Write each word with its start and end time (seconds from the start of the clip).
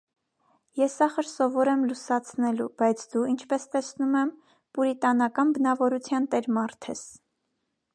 -Ես 0.83 0.95
ախր 1.05 1.27
սովոր 1.31 1.71
եմ 1.73 1.83
լուսացնելու, 1.91 2.67
բայց 2.83 3.05
դու, 3.13 3.23
ինչպես 3.35 3.69
տեսնում 3.77 4.19
եմ, 4.25 4.35
պուրիտանական 4.79 5.57
բնավորության 5.59 6.31
տեր 6.35 6.55
մարդ 6.61 6.95
ես: 6.95 7.11